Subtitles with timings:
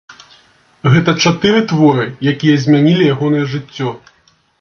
[0.93, 3.89] Гэта чатыры творы, якія змянілі ягонае жыццё.